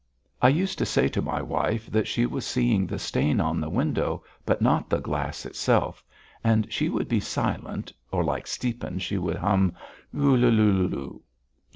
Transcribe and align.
I 0.41 0.49
used 0.49 0.79
to 0.79 0.85
say 0.87 1.07
to 1.09 1.21
my 1.21 1.43
wife 1.43 1.85
that 1.91 2.07
she 2.07 2.25
was 2.25 2.43
seeing 2.43 2.87
the 2.87 2.97
stain 2.97 3.39
on 3.39 3.61
the 3.61 3.69
window, 3.69 4.23
but 4.47 4.59
not 4.59 4.89
the 4.89 4.97
glass 4.97 5.45
itself; 5.45 6.03
and 6.43 6.65
she 6.73 6.89
would 6.89 7.07
be 7.07 7.19
silent 7.19 7.93
or, 8.11 8.23
like 8.23 8.47
Stiepan, 8.47 8.97
she 8.97 9.19
would 9.19 9.37
hum, 9.37 9.73
"U 10.11 10.35
lu 10.35 10.49
lu 10.49 10.87
lu...." 10.87 11.21